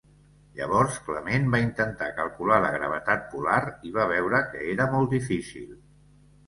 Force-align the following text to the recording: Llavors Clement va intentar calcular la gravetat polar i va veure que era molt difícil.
Llavors 0.59 0.95
Clement 1.09 1.45
va 1.55 1.59
intentar 1.65 2.07
calcular 2.21 2.57
la 2.65 2.73
gravetat 2.79 3.31
polar 3.35 3.61
i 3.91 3.95
va 4.01 4.09
veure 4.17 4.43
que 4.51 4.67
era 4.75 4.91
molt 4.97 5.19
difícil. 5.19 5.75